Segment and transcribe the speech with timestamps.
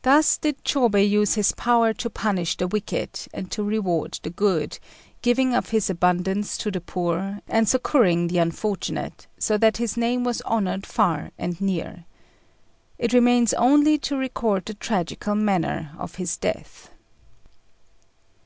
[0.00, 4.78] Thus did Chôbei use his power to punish the wicked, and to reward the good
[5.20, 10.24] giving of his abundance to the poor, and succouring the unfortunate, so that his name
[10.24, 12.06] was honoured far and near.
[12.98, 16.88] It remains only to record the tragical manner of his death.